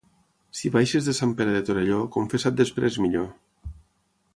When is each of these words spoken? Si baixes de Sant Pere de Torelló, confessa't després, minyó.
Si 0.59 0.71
baixes 0.75 1.09
de 1.09 1.15
Sant 1.19 1.35
Pere 1.41 1.53
de 1.57 1.61
Torelló, 1.69 2.01
confessa't 2.19 2.59
després, 2.63 3.01
minyó. 3.05 3.27